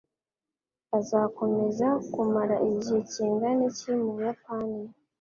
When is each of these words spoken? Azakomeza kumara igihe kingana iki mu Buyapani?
Azakomeza 0.97 1.87
kumara 2.11 2.55
igihe 2.69 2.97
kingana 3.11 3.63
iki 3.69 3.89
mu 3.99 4.07
Buyapani? 4.15 4.81